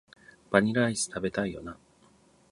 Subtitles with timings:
[0.49, 1.77] バニラアイス、食べたいよな